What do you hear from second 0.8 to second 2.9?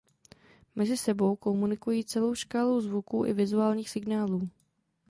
sebou komunikují celou škálou